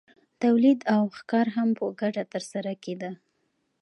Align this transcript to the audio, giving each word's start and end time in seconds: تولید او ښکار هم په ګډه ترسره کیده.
تولید 0.41 0.79
او 0.95 1.01
ښکار 1.17 1.47
هم 1.55 1.69
په 1.77 1.85
ګډه 2.01 2.23
ترسره 2.33 2.73
کیده. 2.83 3.11